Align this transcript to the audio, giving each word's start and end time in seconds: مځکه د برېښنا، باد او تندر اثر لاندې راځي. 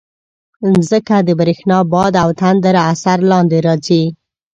مځکه 0.71 1.17
د 1.27 1.29
برېښنا، 1.39 1.77
باد 1.93 2.13
او 2.23 2.29
تندر 2.41 2.75
اثر 2.91 3.17
لاندې 3.31 3.57
راځي. 3.67 4.03